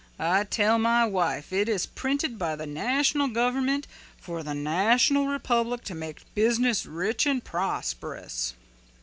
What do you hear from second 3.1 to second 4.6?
government for the